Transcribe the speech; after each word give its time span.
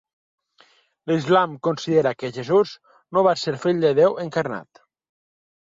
L'islam 1.11 1.53
considera 1.69 2.15
que 2.23 2.33
Jesús 2.39 2.73
no 3.19 3.27
va 3.31 3.35
ser 3.45 3.55
el 3.57 3.61
Fill 3.67 3.87
de 3.87 3.95
Déu 4.03 4.21
encarnat. 4.27 4.85